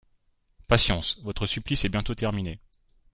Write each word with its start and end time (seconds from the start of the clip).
Patience, 0.67 1.19
votre 1.21 1.45
supplice 1.45 1.85
est 1.85 1.89
bientôt 1.89 2.15
terminé 2.15 2.59